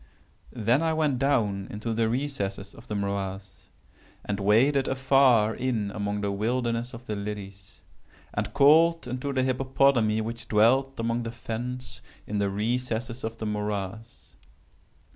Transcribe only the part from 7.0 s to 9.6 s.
the lilies, and called unto the